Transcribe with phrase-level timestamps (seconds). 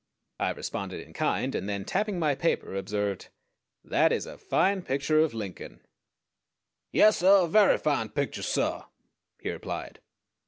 [0.39, 3.29] I responded in kind, and then tapping my paper observed:
[3.83, 5.85] "That is a fine picture of Lincoln."
[6.91, 8.85] "Yes, suh, a verruh fine picture, suh,"
[9.39, 9.99] he replied.